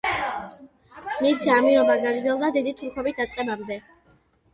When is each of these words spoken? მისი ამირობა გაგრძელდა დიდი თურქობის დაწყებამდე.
მისი 1.25 1.51
ამირობა 1.55 1.97
გაგრძელდა 2.05 2.49
დიდი 2.57 2.73
თურქობის 2.79 3.17
დაწყებამდე. 3.21 3.79